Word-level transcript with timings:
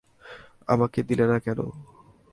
আমাকে 0.67 0.99
দিলে 1.03 1.25
না 1.27 1.37
কেন? 1.39 1.59